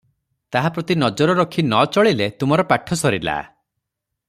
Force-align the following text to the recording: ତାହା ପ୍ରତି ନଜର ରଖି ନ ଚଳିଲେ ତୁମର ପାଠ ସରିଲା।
ତାହା 0.55 0.71
ପ୍ରତି 0.77 0.95
ନଜର 1.01 1.35
ରଖି 1.41 1.65
ନ 1.67 1.83
ଚଳିଲେ 1.97 2.29
ତୁମର 2.41 2.67
ପାଠ 2.73 2.99
ସରିଲା। 3.05 3.37